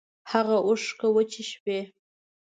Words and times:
هاغه 0.31 0.57
اوښکی 0.67 1.07
وچې 1.13 1.43
شوې 1.51 1.79